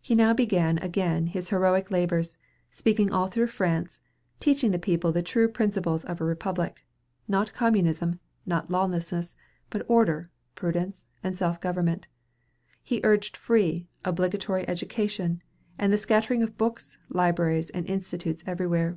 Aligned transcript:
He 0.00 0.14
now 0.14 0.32
began 0.32 0.78
again 0.78 1.26
his 1.26 1.50
heroic 1.50 1.90
labors, 1.90 2.38
speaking 2.70 3.12
all 3.12 3.26
through 3.26 3.48
France, 3.48 4.00
teaching 4.40 4.70
the 4.70 4.78
people 4.78 5.12
the 5.12 5.20
true 5.22 5.46
principles 5.46 6.06
of 6.06 6.22
a 6.22 6.24
republic; 6.24 6.86
not 7.28 7.52
communism, 7.52 8.18
not 8.46 8.70
lawlessness, 8.70 9.36
but 9.68 9.84
order, 9.90 10.24
prudence, 10.54 11.04
and 11.22 11.36
self 11.36 11.60
government. 11.60 12.08
He 12.82 13.02
urged 13.04 13.36
free, 13.36 13.88
obligatory 14.06 14.66
education, 14.66 15.42
and 15.78 15.92
the 15.92 15.98
scattering 15.98 16.42
of 16.42 16.56
books, 16.56 16.96
libraries, 17.10 17.68
and 17.68 17.84
institutes 17.90 18.42
everywhere. 18.46 18.96